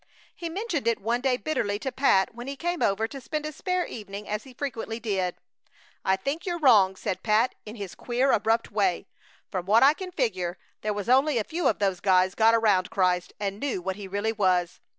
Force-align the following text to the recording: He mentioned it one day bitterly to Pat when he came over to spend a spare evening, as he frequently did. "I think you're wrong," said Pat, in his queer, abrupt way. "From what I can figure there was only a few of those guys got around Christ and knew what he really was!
He 0.35 0.49
mentioned 0.49 0.87
it 0.87 0.99
one 0.99 1.21
day 1.21 1.37
bitterly 1.37 1.77
to 1.77 1.91
Pat 1.91 2.33
when 2.33 2.47
he 2.47 2.55
came 2.55 2.81
over 2.81 3.07
to 3.07 3.21
spend 3.21 3.45
a 3.45 3.51
spare 3.51 3.85
evening, 3.85 4.27
as 4.27 4.45
he 4.45 4.53
frequently 4.55 4.99
did. 4.99 5.35
"I 6.03 6.15
think 6.15 6.43
you're 6.43 6.57
wrong," 6.57 6.95
said 6.95 7.21
Pat, 7.21 7.53
in 7.67 7.75
his 7.75 7.93
queer, 7.93 8.31
abrupt 8.31 8.71
way. 8.71 9.05
"From 9.51 9.67
what 9.67 9.83
I 9.83 9.93
can 9.93 10.11
figure 10.11 10.57
there 10.81 10.91
was 10.91 11.07
only 11.07 11.37
a 11.37 11.43
few 11.43 11.67
of 11.67 11.77
those 11.77 11.99
guys 11.99 12.33
got 12.33 12.55
around 12.55 12.89
Christ 12.89 13.33
and 13.39 13.59
knew 13.59 13.79
what 13.79 13.95
he 13.95 14.07
really 14.07 14.33
was! 14.33 14.79